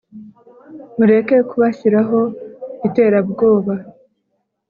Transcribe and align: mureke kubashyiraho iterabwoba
mureke 0.97 1.35
kubashyiraho 1.49 2.19
iterabwoba 2.87 3.73